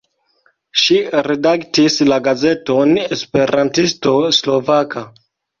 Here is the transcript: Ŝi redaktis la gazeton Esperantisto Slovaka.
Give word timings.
Ŝi 0.83 0.95
redaktis 1.27 1.99
la 2.13 2.19
gazeton 2.29 2.97
Esperantisto 3.19 4.15
Slovaka. 4.41 5.07